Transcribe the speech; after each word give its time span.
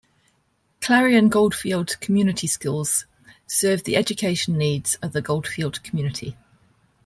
Clarion-Goldfield 0.79 1.99
Community 1.99 2.47
Schools 2.47 3.05
serve 3.45 3.83
the 3.83 3.95
education 3.95 4.57
needs 4.57 4.95
of 4.95 5.11
the 5.13 5.21
Goldfield 5.21 5.83
community. 5.83 6.35